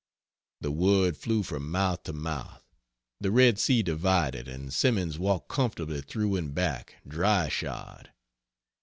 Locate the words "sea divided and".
3.59-4.73